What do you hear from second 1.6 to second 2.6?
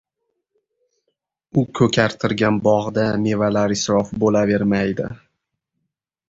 U ko‘kartirgan